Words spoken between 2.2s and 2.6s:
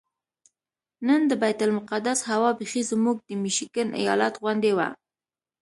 هوا